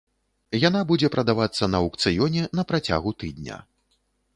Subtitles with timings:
[0.67, 3.65] Яна будзе прадавацца на аўкцыёне на працягу тыдня.